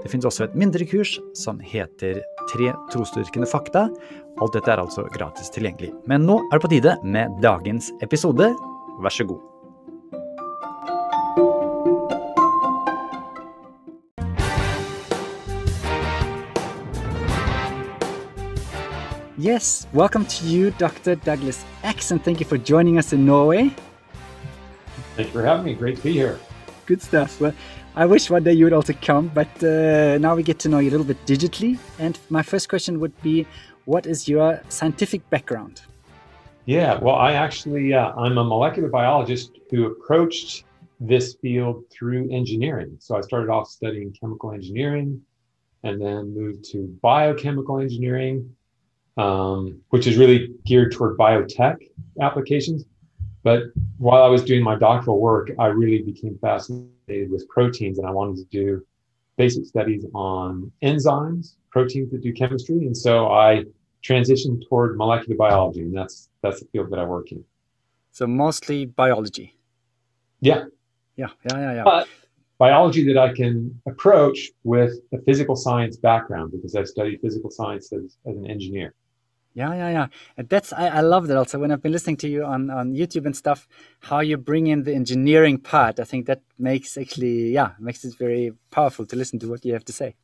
[0.00, 3.84] Det finnes også et mindre kurs som heter Tre trosdyrkende fakta.
[4.40, 5.92] Alt dette er altså gratis tilgjengelig.
[6.08, 8.48] Men nå er det på tide med dagens episode.
[9.04, 9.46] Vær så god.
[19.40, 21.14] Yes, welcome to you, Dr.
[21.14, 23.70] Douglas X, and thank you for joining us in Norway.
[25.16, 25.74] Thank you for having me.
[25.74, 26.38] Great to be here.
[26.86, 27.40] Good stuff.
[27.40, 27.54] Well,
[27.96, 30.78] I wish one day you would also come, but uh, now we get to know
[30.78, 31.76] you a little bit digitally.
[31.98, 33.46] And my first question would be,
[33.84, 35.82] what is your scientific background?
[36.66, 40.64] Yeah, well, I actually uh, I'm a molecular biologist who approached
[41.00, 42.96] this field through engineering.
[43.00, 45.20] So I started off studying chemical engineering,
[45.82, 48.54] and then moved to biochemical engineering,
[49.16, 51.76] um, which is really geared toward biotech
[52.20, 52.84] applications.
[53.42, 53.62] But
[53.98, 56.92] while I was doing my doctoral work, I really became fascinated
[57.30, 58.84] with proteins and I wanted to do
[59.36, 62.86] basic studies on enzymes, proteins that do chemistry.
[62.86, 63.64] And so I
[64.02, 67.44] transitioned toward molecular biology, and that's that's the field that I work in.
[68.12, 69.56] So mostly biology.
[70.40, 70.64] Yeah.
[71.16, 71.84] Yeah, yeah, yeah, yeah.
[71.84, 72.08] But
[72.58, 77.92] biology that I can approach with a physical science background because I studied physical science
[77.92, 78.94] as, as an engineer.
[79.52, 80.06] Yeah, yeah, yeah.
[80.36, 82.94] And that's I, I love that also when I've been listening to you on, on
[82.94, 83.66] YouTube and stuff,
[84.00, 85.98] how you bring in the engineering part.
[85.98, 89.72] I think that makes actually yeah, makes it very powerful to listen to what you
[89.72, 90.14] have to say.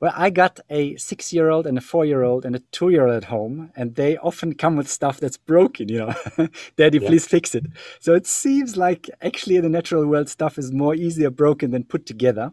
[0.00, 2.88] Well, I got a six year old and a four year old and a two
[2.90, 6.14] year old at home, and they often come with stuff that's broken, you know.
[6.76, 7.08] Daddy, yeah.
[7.08, 7.66] please fix it.
[8.00, 11.84] So it seems like actually in the natural world, stuff is more easier broken than
[11.84, 12.52] put together.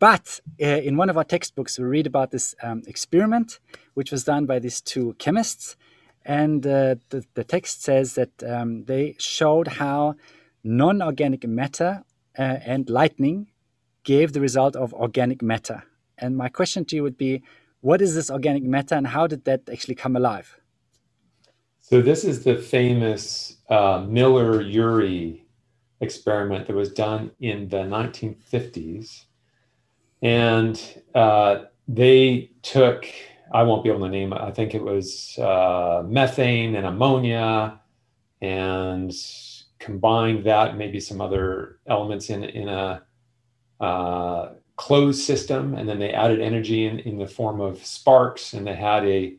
[0.00, 3.60] But uh, in one of our textbooks, we read about this um, experiment,
[3.92, 5.76] which was done by these two chemists.
[6.24, 10.14] And uh, the, the, text says that um, they showed how
[10.64, 12.02] non organic matter
[12.38, 13.48] uh, and lightning
[14.02, 15.82] gave the result of organic matter.
[16.16, 17.42] And my question to you would be
[17.82, 20.58] what is this organic matter and how did that actually come alive?
[21.80, 25.42] So, this is the famous uh, Miller Urey
[26.00, 29.24] experiment that was done in the 1950s
[30.22, 33.06] and uh, they took
[33.52, 34.32] I won't be able to name.
[34.32, 37.80] I think it was uh, methane and ammonia,
[38.40, 39.12] and
[39.78, 43.02] combined that maybe some other elements in in a
[43.80, 48.66] uh, closed system, and then they added energy in in the form of sparks, and
[48.66, 49.34] they had a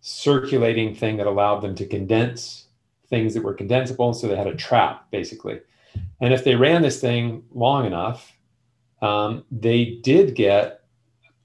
[0.00, 2.66] circulating thing that allowed them to condense
[3.08, 4.14] things that were condensable.
[4.14, 5.60] So they had a trap basically,
[6.20, 8.32] and if they ran this thing long enough,
[9.02, 10.84] um, they did get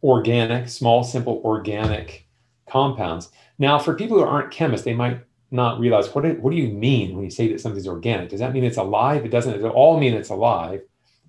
[0.04, 2.28] organic, small, simple organic
[2.70, 3.30] compounds.
[3.60, 5.20] Now, for people who aren't chemists, they might
[5.50, 8.30] not realize what do, what do you mean when you say that something's organic?
[8.30, 9.26] Does that mean it's alive?
[9.26, 10.82] It doesn't at all mean it's alive.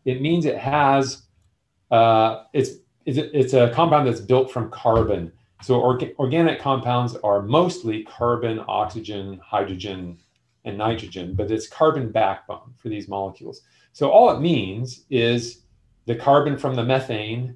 [0.04, 1.22] It means it has
[1.90, 2.70] uh, it's,
[3.06, 5.32] it's it's a compound that's built from carbon.
[5.62, 10.18] So orga- organic compounds are mostly carbon, oxygen, hydrogen,
[10.64, 13.62] and nitrogen, but it's carbon backbone for these molecules.
[13.92, 15.62] So all it means is
[16.08, 17.54] the carbon from the methane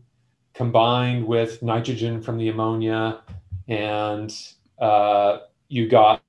[0.53, 3.23] combined with nitrogen from the ammonia,
[3.67, 4.31] and
[4.79, 6.23] uh, you got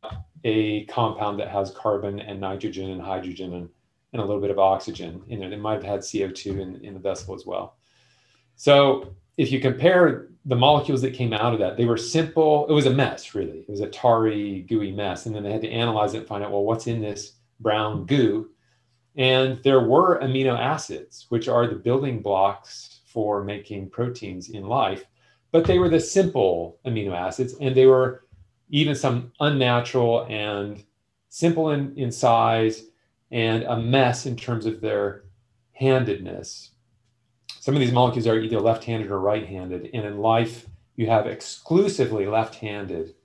[0.46, 3.70] a compound that has carbon and nitrogen and hydrogen and,
[4.14, 5.52] and a little bit of oxygen in it.
[5.52, 7.76] It might have had CO2 in, in the vessel as well.
[8.56, 12.66] So if you compare the molecules that came out of that, they were simple.
[12.70, 13.60] It was a mess, really.
[13.60, 15.26] It was a tarry, gooey mess.
[15.26, 18.06] And then they had to analyze it and find out, well, what's in this brown
[18.06, 18.50] goo?
[19.16, 25.06] And there were amino acids, which are the building blocks for making proteins in life,
[25.52, 28.26] but they were the simple amino acids, and they were
[28.70, 30.84] even some unnatural and
[31.30, 32.86] simple in, in size
[33.32, 35.26] and a mess in terms of their
[35.74, 36.72] handedness.
[37.60, 41.08] Some of these molecules are either left handed or right handed, and in life, you
[41.08, 43.16] have exclusively left handed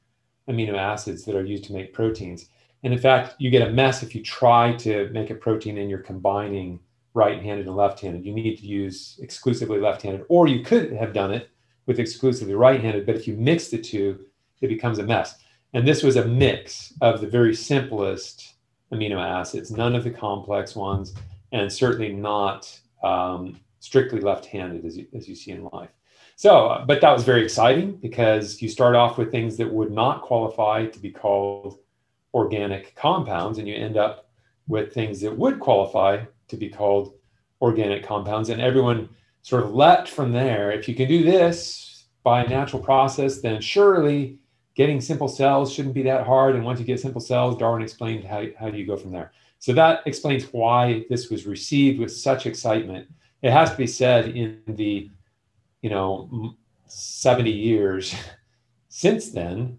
[0.48, 2.48] amino acids that are used to make proteins.
[2.84, 5.90] And in fact, you get a mess if you try to make a protein and
[5.90, 6.80] you're combining
[7.14, 8.24] right-handed and left-handed.
[8.24, 11.50] You need to use exclusively left-handed, or you could have done it
[11.86, 13.06] with exclusively right-handed.
[13.06, 14.26] But if you mix the two,
[14.60, 15.36] it becomes a mess.
[15.74, 18.54] And this was a mix of the very simplest
[18.92, 21.14] amino acids, none of the complex ones,
[21.52, 25.90] and certainly not um, strictly left-handed as as you see in life.
[26.36, 30.22] So, but that was very exciting because you start off with things that would not
[30.22, 31.78] qualify to be called
[32.34, 34.28] organic compounds, and you end up
[34.66, 37.14] with things that would qualify to be called
[37.60, 38.50] organic compounds.
[38.50, 39.08] And everyone
[39.42, 40.70] sort of leapt from there.
[40.70, 44.38] If you can do this by natural process, then surely
[44.74, 46.54] getting simple cells shouldn't be that hard.
[46.54, 49.32] And once you get simple cells, Darwin explained how, how do you go from there.
[49.58, 53.08] So that explains why this was received with such excitement.
[53.42, 55.10] It has to be said in the,
[55.82, 56.54] you know,
[56.86, 58.14] 70 years
[58.88, 59.78] since then,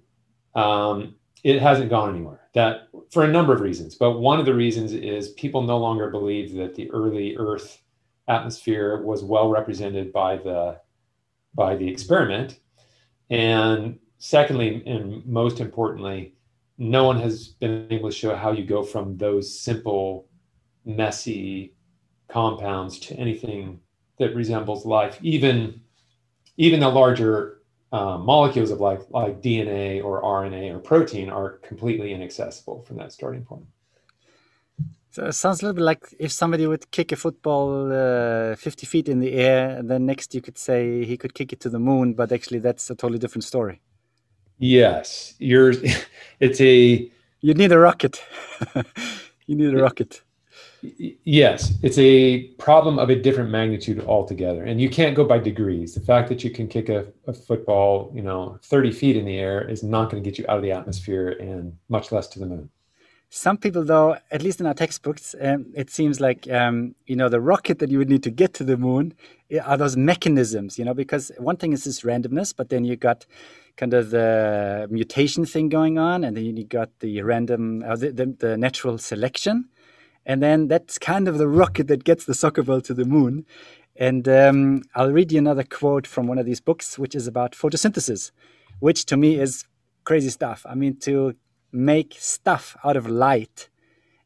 [0.56, 2.42] um, it hasn't gone anywhere.
[2.54, 6.10] That for a number of reasons, but one of the reasons is people no longer
[6.10, 7.82] believe that the early Earth
[8.28, 10.80] atmosphere was well represented by the
[11.56, 12.60] by the experiment,
[13.30, 16.36] and secondly, and most importantly,
[16.78, 20.28] no one has been able to show how you go from those simple,
[20.86, 21.76] messy
[22.30, 23.80] compounds to anything
[24.18, 25.82] that resembles life, even
[26.58, 27.59] even the larger
[27.92, 33.12] uh, molecules of life, like DNA or RNA or protein, are completely inaccessible from that
[33.12, 33.66] starting point.
[35.12, 38.86] So it sounds a little bit like if somebody would kick a football uh, 50
[38.86, 41.80] feet in the air, then next you could say he could kick it to the
[41.80, 43.82] moon, but actually that's a totally different story.
[44.60, 45.74] Yes, you're.
[46.40, 47.12] It's a.
[47.42, 48.22] You need a rocket.
[49.46, 50.22] you need a rocket.
[50.82, 55.94] Yes, it's a problem of a different magnitude altogether, and you can't go by degrees.
[55.94, 59.38] The fact that you can kick a, a football, you know, thirty feet in the
[59.38, 62.40] air is not going to get you out of the atmosphere, and much less to
[62.40, 62.70] the moon.
[63.30, 67.28] Some people, though, at least in our textbooks, um, it seems like um, you know
[67.28, 69.14] the rocket that you would need to get to the moon
[69.52, 70.80] eh, are those mechanisms.
[70.80, 73.26] You know, because one thing is this randomness, but then you got
[73.76, 78.12] kind of the mutation thing going on, and then you got the random, uh, the,
[78.12, 79.70] the, the natural selection
[80.26, 83.46] and then that's kind of the rocket that gets the soccer ball to the moon.
[83.96, 87.54] And um, I'll read you another quote from one of these books, which is about
[87.54, 88.32] photosynthesis,
[88.80, 89.66] which to me is
[90.06, 90.66] crazy stuff.
[90.70, 91.36] I mean, to
[91.72, 93.70] make stuff out of light.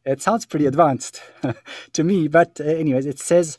[0.05, 1.21] It sounds pretty advanced
[1.93, 3.57] to me, but uh, anyways, it says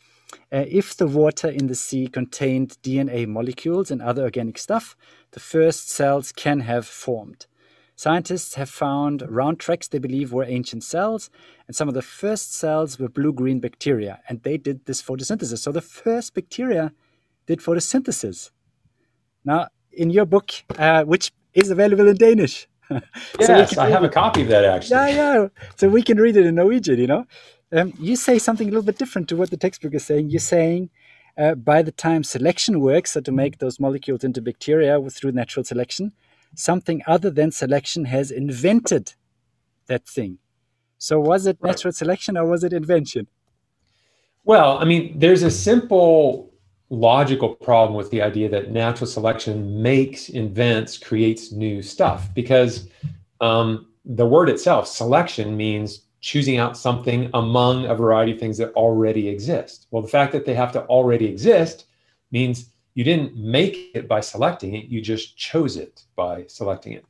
[0.53, 4.97] uh, if the water in the sea contained DNA molecules and other organic stuff,
[5.33, 7.47] the first cells can have formed.
[7.97, 11.31] Scientists have found round tracks they believe were ancient cells,
[11.67, 15.59] and some of the first cells were blue green bacteria, and they did this photosynthesis.
[15.59, 16.93] So the first bacteria
[17.47, 18.51] did photosynthesis.
[19.45, 22.67] Now, in your book, uh, which is available in Danish.
[23.39, 24.97] yes, I have a copy of that actually.
[24.97, 25.49] Yeah, yeah.
[25.77, 27.27] So we can read it in Norwegian, you know.
[27.73, 30.31] Um, you say something a little bit different to what the textbook is saying.
[30.31, 30.91] You're saying
[31.39, 35.65] uh, by the time selection works, so to make those molecules into bacteria through natural
[35.65, 36.13] selection,
[36.55, 39.15] something other than selection has invented
[39.87, 40.39] that thing.
[40.99, 41.97] So was it natural right.
[41.97, 43.27] selection or was it invention?
[44.45, 46.53] Well, I mean, there's a simple
[46.91, 52.89] logical problem with the idea that natural selection makes, invents, creates new stuff because
[53.41, 58.73] um, the word itself, selection, means choosing out something among a variety of things that
[58.73, 59.87] already exist.
[59.91, 61.87] Well, the fact that they have to already exist
[62.31, 67.05] means you didn't make it by selecting it, you just chose it by selecting it.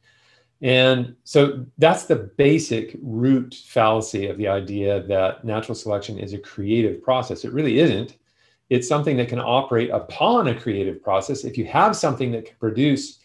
[0.63, 6.39] And so that's the basic root fallacy of the idea that natural selection is a
[6.39, 7.45] creative process.
[7.45, 8.17] It really isn't.
[8.71, 11.45] It's something that can operate upon a creative process.
[11.45, 13.19] If you have something that can produce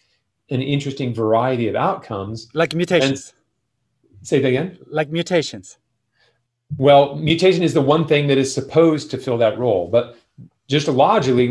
[0.50, 3.32] an interesting variety of outcomes, like mutations.
[4.22, 4.78] Say that again.
[4.86, 5.78] Like mutations.
[6.76, 9.88] Well, mutation is the one thing that is supposed to fill that role.
[9.88, 10.18] But
[10.68, 11.48] just logically,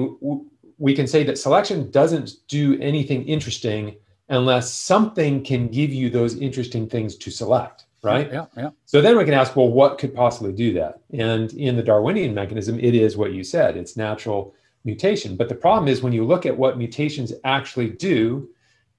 [0.79, 3.95] we can say that selection doesn't do anything interesting
[4.29, 8.31] unless something can give you those interesting things to select right?
[8.31, 11.01] Yeah yeah so then we can ask well what could possibly do that?
[11.13, 14.55] And in the darwinian mechanism it is what you said it's natural
[14.85, 15.35] mutation.
[15.35, 18.49] But the problem is when you look at what mutations actually do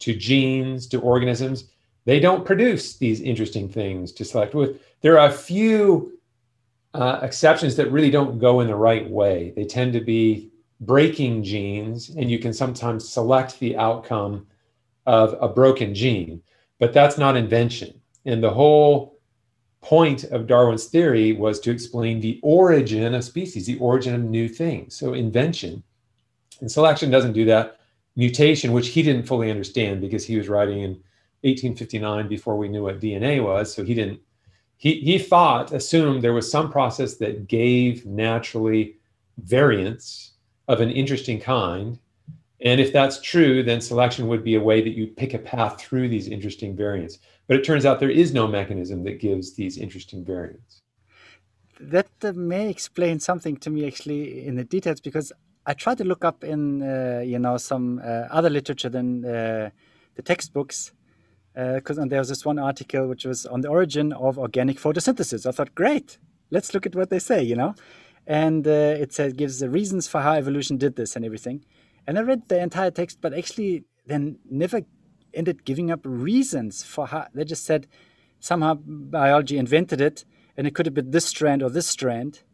[0.00, 1.64] to genes to organisms
[2.04, 4.80] they don't produce these interesting things to select with.
[5.00, 6.18] There are a few
[6.94, 9.52] uh, exceptions that really don't go in the right way.
[9.54, 14.46] They tend to be breaking genes, and you can sometimes select the outcome
[15.06, 16.42] of a broken gene,
[16.78, 18.00] but that's not invention.
[18.25, 19.18] And the whole
[19.82, 24.49] point of Darwin's theory was to explain the origin of species, the origin of new
[24.49, 24.94] things.
[24.94, 25.82] So invention
[26.60, 27.78] and selection doesn't do that.
[28.16, 30.90] Mutation, which he didn't fully understand because he was writing in
[31.42, 34.20] 1859 before we knew what DNA was, so he didn't.
[34.76, 38.96] He he thought assumed there was some process that gave naturally
[39.38, 40.29] variance
[40.70, 41.98] of an interesting kind.
[42.62, 45.80] And if that's true, then selection would be a way that you pick a path
[45.80, 47.18] through these interesting variants.
[47.48, 50.82] But it turns out there is no mechanism that gives these interesting variants.
[51.80, 55.32] That may explain something to me actually in the details because
[55.66, 59.70] I tried to look up in uh, you know some uh, other literature than uh,
[60.16, 60.92] the textbooks
[61.54, 65.46] because uh, there was this one article which was on the origin of organic photosynthesis.
[65.46, 66.18] I thought, great,
[66.50, 67.74] let's look at what they say, you know,
[68.30, 71.64] and uh, it says gives the reasons for how evolution did this and everything.
[72.06, 74.82] And I read the entire text, but actually then never
[75.34, 77.88] ended giving up reasons for how they just said
[78.38, 80.25] somehow biology invented it
[80.56, 82.44] and it could have been this strand or this strand.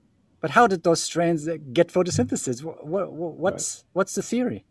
[0.41, 2.65] But how did those strands get photosynthesis?
[2.65, 4.65] What, what, what's what's the theory?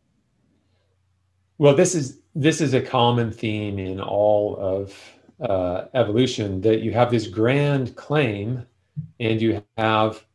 [1.59, 4.97] Well, this is this is a common theme in all of
[5.39, 8.65] uh, evolution that you have this grand claim,
[9.19, 10.25] and you have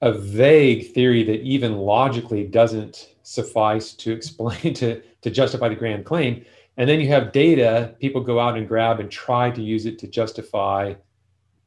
[0.00, 6.04] a vague theory that even logically doesn't suffice to explain to to justify the grand
[6.04, 6.44] claim,
[6.76, 9.98] and then you have data people go out and grab and try to use it
[9.98, 10.94] to justify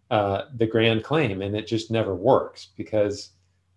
[0.09, 3.31] uh, the grand claim, and it just never works because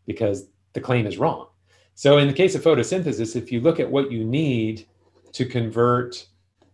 [0.07, 1.49] because the claim is wrong.
[1.95, 4.87] So in the case of photosynthesis, if you look at what you need
[5.33, 6.27] to convert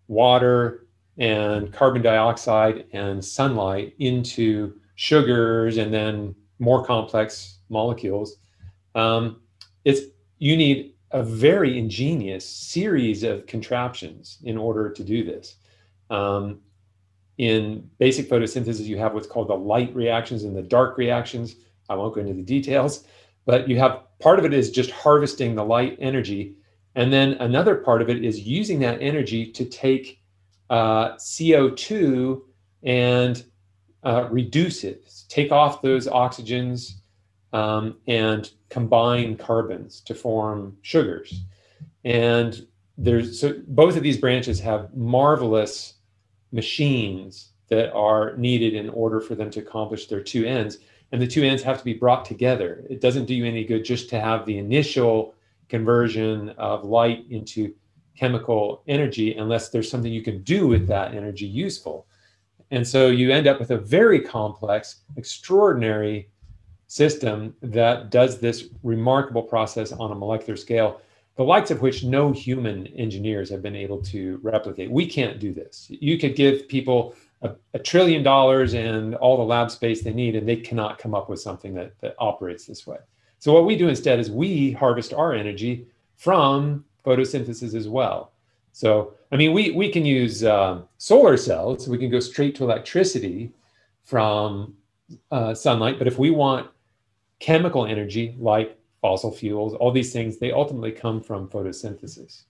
[0.09, 0.87] water
[1.19, 8.37] and carbon dioxide and sunlight into sugars and then more complex molecules,
[8.95, 9.41] um,
[9.85, 10.01] it's
[10.39, 15.57] you need a very ingenious series of contraptions in order to do this.
[16.09, 16.61] Um,
[17.39, 21.57] in basic photosynthesis, you have what's called the light reactions and the dark reactions.
[21.89, 23.05] I won't go into the details,
[23.47, 26.55] but you have part of it is just harvesting the light energy.
[26.95, 30.21] And then another part of it is using that energy to take
[30.69, 32.43] uh, CO2
[32.83, 33.45] and
[34.05, 37.00] uh, reduce it, take off those oxygens
[37.53, 41.45] um, and combine carbons to form sugars.
[42.05, 42.67] And
[42.97, 45.95] there's so both of these branches have marvelous
[46.53, 50.79] machines that are needed in order for them to accomplish their two ends.
[51.13, 52.85] And the two ends have to be brought together.
[52.91, 55.35] It doesn't do you any good just to have the initial
[55.69, 57.75] conversion of light into
[58.17, 62.07] chemical energy unless there's something you can do with that energy useful.
[62.71, 66.29] And so you end up with a very complex, extraordinary
[66.91, 71.01] system that does this remarkable process on a molecular scale
[71.37, 74.91] the likes of which no human engineers have been able to replicate.
[74.91, 75.87] We can't do this.
[75.89, 80.37] You could give people a, a, trillion dollars and all the lab space they need,
[80.37, 82.99] and they cannot come up with something that, that operates this way.
[83.39, 88.33] So, what we do instead is we harvest our energy from photosynthesis as well.
[88.73, 92.65] So, I mean, we, we can use uh, solar cells, we can go straight to
[92.65, 93.51] electricity
[94.05, 94.75] from
[95.31, 96.69] uh, sunlight, but if we want
[97.41, 102.45] chemical energy like fossil fuels, all these things, they ultimately come from photosynthesis.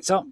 [0.00, 0.26] So,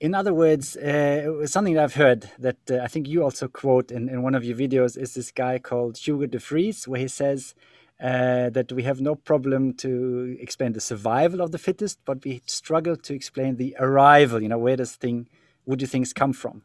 [0.00, 3.90] in other words, uh, something that I've heard that uh, I think you also quote
[3.92, 7.08] in, in one of your videos is this guy called Hugo de Vries, where he
[7.08, 7.54] says
[8.02, 12.42] uh, that we have no problem to explain the survival of the fittest, but we
[12.46, 14.42] struggle to explain the arrival.
[14.42, 15.28] You know, where does thing,
[15.64, 16.62] where do things come from?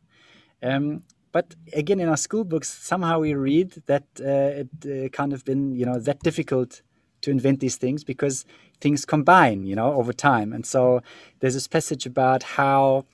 [0.64, 1.04] Um,
[1.38, 5.46] but again, in our school books, somehow we read that uh, it uh, kind of
[5.46, 6.82] been, you know, that difficult
[7.22, 8.44] to invent these things because
[8.82, 10.52] things combine, you know, over time.
[10.52, 11.04] And so
[11.40, 13.06] there's this passage about how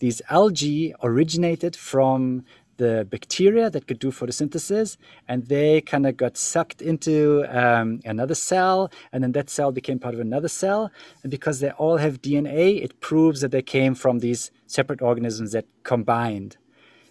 [0.00, 2.44] these algae originated from
[2.78, 4.96] the bacteria that could do photosynthesis,
[5.28, 10.00] and they kind of got sucked into um, another cell, and then that cell became
[10.00, 10.90] part of another cell.
[11.22, 15.52] And because they all have DNA, it proves that they came from these separate organisms
[15.52, 16.56] that combined.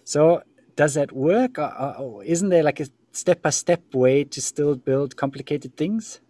[0.04, 0.42] So
[0.78, 1.58] does that work?
[1.58, 6.20] Or, or isn't there like a step by step way to still build complicated things?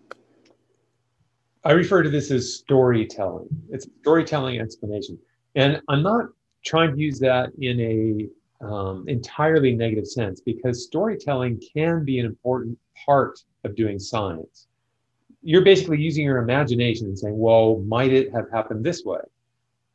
[1.64, 3.48] I refer to this as storytelling.
[3.68, 5.18] It's storytelling explanation.
[5.54, 6.24] And I'm not
[6.64, 12.24] trying to use that in a um, entirely negative sense because storytelling can be an
[12.24, 14.66] important part of doing science.
[15.42, 19.20] You're basically using your imagination and saying, well, might it have happened this way?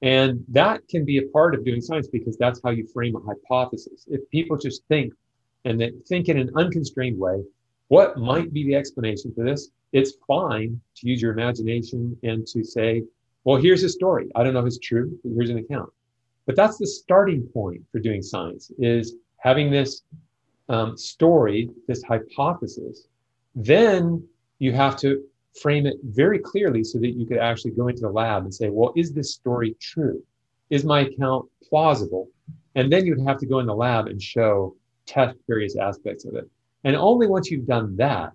[0.04, 3.22] And that can be a part of doing science because that's how you frame a
[3.22, 4.06] hypothesis.
[4.08, 5.14] If people just think
[5.64, 7.42] and they think in an unconstrained way,
[7.88, 9.70] what might be the explanation for this?
[9.94, 13.04] It's fine to use your imagination and to say,
[13.46, 14.30] well, here's a story.
[14.36, 15.90] I don't know if it's true, but here's an account.
[16.46, 20.02] But that's the starting point for doing science is having this
[20.68, 23.08] um, story, this hypothesis.
[23.56, 24.28] Then
[24.60, 25.24] you have to
[25.62, 28.70] frame it very clearly so that you could actually go into the lab and say,
[28.70, 30.24] well, is this story true?
[30.70, 32.30] Is my account plausible?
[32.76, 36.36] And then you'd have to go in the lab and show, test various aspects of
[36.36, 36.50] it.
[36.84, 38.32] And only once you've done that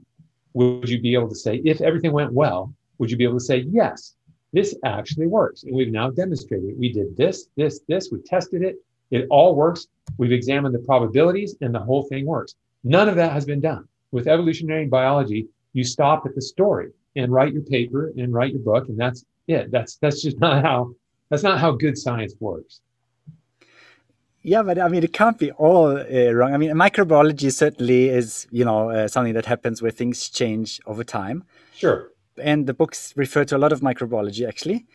[0.54, 3.44] would you be able to say, if everything went well, would you be able to
[3.44, 4.14] say, yes,
[4.52, 5.64] this actually works.
[5.64, 6.78] And we've now demonstrated.
[6.78, 8.76] We did this, this, this, we tested it.
[9.10, 9.87] It all works.
[10.16, 12.54] We've examined the probabilities and the whole thing works.
[12.84, 13.87] None of that has been done.
[14.10, 18.64] With evolutionary biology, you stop at the story and write your paper and write your
[18.70, 20.78] book and that's it that's that's just not how
[21.30, 22.75] that's not how good science works
[24.42, 26.54] Yeah, but I mean, it can't be all uh, wrong.
[26.54, 31.04] I mean, microbiology certainly is, you know, uh, something that happens where things change over
[31.04, 31.44] time.
[31.75, 31.98] Sure.
[32.50, 34.87] And the books refer to a lot of microbiology, actually.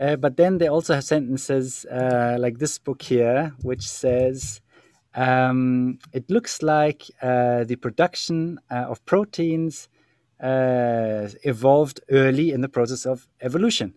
[0.00, 4.60] Uh, but then they also have sentences uh, like this book here, which says
[5.14, 9.88] um, it looks like uh, the production uh, of proteins
[10.40, 13.94] Uh, evolved early in the process of evolution.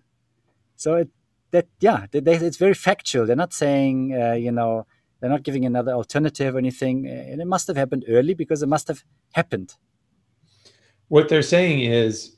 [0.75, 1.10] So it,
[1.51, 3.27] that yeah, they, they, it's very factual.
[3.27, 4.88] They're not saying uh, you know
[5.21, 7.07] they're not giving another alternative or anything.
[7.07, 9.75] And it must have happened early because it must have happened.
[11.07, 12.38] What they're saying is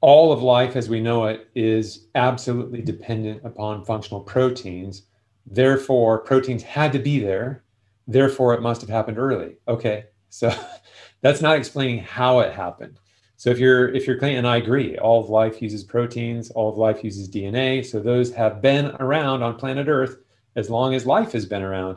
[0.00, 5.02] all of life as we know it is absolutely dependent upon functional proteins.
[5.46, 7.64] Therefore, proteins had to be there.
[8.08, 9.56] Therefore, it must have happened early.
[9.68, 10.06] Okay.
[10.30, 10.52] So
[11.20, 12.98] that's not explaining how it happened.
[13.42, 16.68] So if you're if you're clean, and I agree, all of life uses proteins, all
[16.68, 17.84] of life uses DNA.
[17.84, 20.18] So those have been around on planet Earth
[20.54, 21.96] as long as life has been around.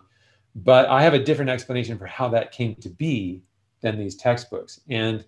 [0.56, 3.44] But I have a different explanation for how that came to be
[3.82, 4.82] than these textbooks.
[4.90, 5.24] And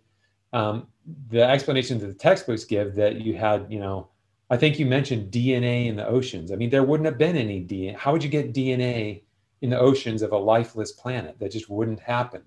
[0.53, 0.87] um,
[1.29, 4.07] the explanation that the textbooks give that you had, you know,
[4.49, 6.51] I think you mentioned DNA in the oceans.
[6.51, 7.95] I mean, there wouldn't have been any DNA.
[7.95, 9.21] How would you get DNA
[9.61, 11.37] in the oceans of a lifeless planet?
[11.37, 12.41] That just wouldn't happen.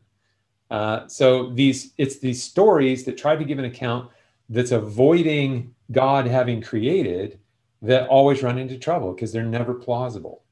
[0.70, 4.08] Uh, so these, it's these stories that try to give an account
[4.48, 7.38] that's avoiding God having created
[7.82, 10.44] that always run into trouble because they're never plausible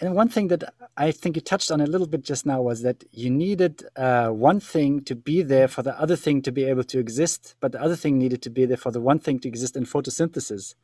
[0.00, 0.64] and one thing that
[0.96, 4.28] I think you touched on a little bit just now was that you needed uh,
[4.28, 7.72] one thing to be there for the other thing to be able to exist, but
[7.72, 10.74] the other thing needed to be there for the one thing to exist in photosynthesis.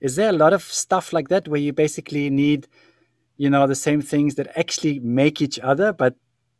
[0.00, 2.68] Is there a lot of stuff like that where you basically need,
[3.36, 6.14] you know, the same things that actually make each other, but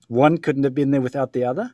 [0.08, 1.72] one couldn't have been there without the other?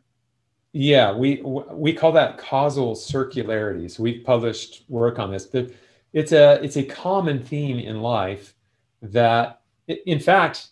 [0.73, 3.91] Yeah, we we call that causal circularity.
[3.91, 5.47] So we've published work on this.
[5.47, 5.71] But
[6.13, 8.55] it's a it's a common theme in life
[9.03, 10.69] that in fact,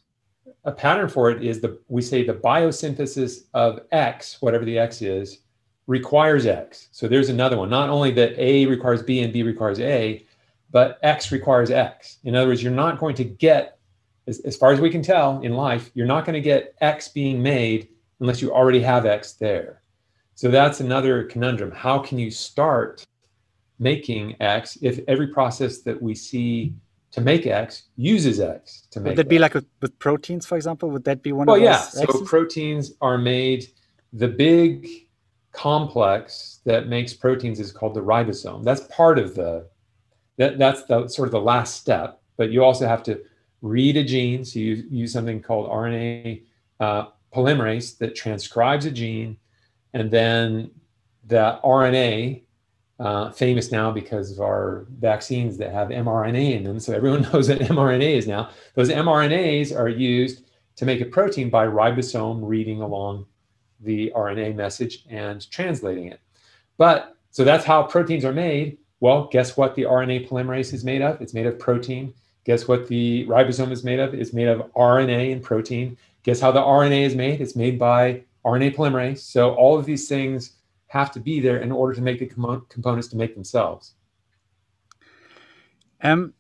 [0.65, 5.01] a pattern for it is the we say the biosynthesis of X, whatever the X
[5.03, 5.39] is,
[5.87, 6.89] requires X.
[6.93, 7.71] So there's another one.
[7.71, 10.25] Not only that A requires B and B requires A,
[10.71, 12.19] but X requires X.
[12.25, 13.76] In other words, you're not going to get,
[14.27, 17.09] as, as far as we can tell in life, you're not going to get X
[17.09, 17.89] being made
[18.21, 19.83] unless you already have X there.
[20.35, 21.71] So that's another conundrum.
[21.71, 23.07] How can you start
[23.79, 26.75] making X if every process that we see
[27.13, 29.13] to make X uses X to make.
[29.13, 30.91] Would that be like with, with, proteins, for example?
[30.91, 31.81] Would that be one well, of yeah.
[31.81, 33.69] So proteins are made.
[34.13, 34.87] The big
[35.53, 38.65] complex that makes proteins is called the ribosome.
[38.65, 39.67] That's part of the.
[40.37, 42.21] That that's the sort of the last step.
[42.37, 43.23] But you also have to
[43.63, 44.45] read a gene.
[44.45, 46.43] So you use something called RNA
[46.81, 49.37] uh, polymerase that transcribes a gene,
[49.93, 50.71] and then
[51.27, 52.43] the RNA
[52.99, 56.81] uh, famous now because of our vaccines that have mRNA in them.
[56.81, 58.51] So everyone knows what mRNA is now.
[58.75, 60.45] Those mRNAs are used
[60.77, 63.27] to make a protein by ribosome reading along
[63.81, 66.21] the RNA message and translating it.
[66.79, 68.79] But so that's how proteins are made.
[69.01, 71.21] Well, guess what the RNA polymerase is made of?
[71.21, 72.15] It's made of protein.
[72.47, 74.15] Guess what the ribosome is made of?
[74.15, 75.99] It's made of RNA and protein.
[76.23, 77.41] Guess how the RNA is made?
[77.41, 79.19] It's made by RNA polymerase.
[79.19, 80.53] So all of these things
[80.87, 83.95] have to be there in order to make the com components to make themselves.
[86.01, 86.35] Um,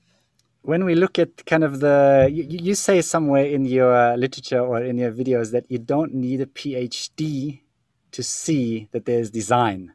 [0.62, 4.80] when we look at kind of the, you, you say somewhere in your literature or
[4.80, 7.62] in your videos that you don't need a PhD
[8.12, 9.92] to see that there's design.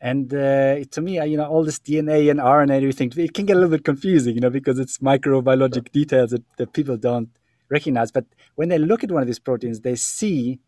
[0.00, 3.44] And uh, to me, you know, all this DNA and RNA and everything, it can
[3.44, 7.28] get a little bit confusing, you know, because it's microbiologic details that, that people don't
[7.68, 8.10] recognize.
[8.10, 10.58] But when they look at one of these proteins, they see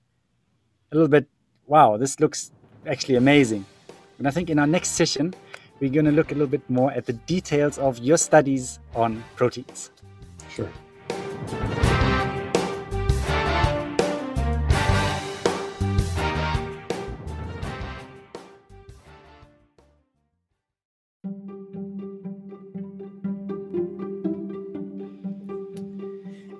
[0.90, 1.26] a little bit,
[1.66, 2.52] wow, this looks
[2.86, 3.64] actually amazing.
[4.18, 5.34] And I think in our next session,
[5.80, 9.24] we're going to look a little bit more at the details of your studies on
[9.36, 9.90] proteins.
[10.50, 10.68] Sure.